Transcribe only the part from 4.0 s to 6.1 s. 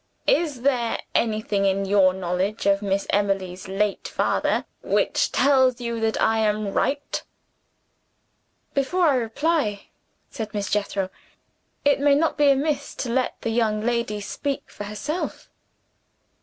father, which tells you